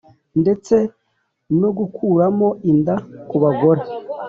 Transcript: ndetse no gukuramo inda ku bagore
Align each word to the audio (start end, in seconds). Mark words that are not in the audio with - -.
ndetse 0.41 0.75
no 1.59 1.69
gukuramo 1.77 2.49
inda 2.71 2.95
ku 3.29 3.35
bagore 3.43 3.83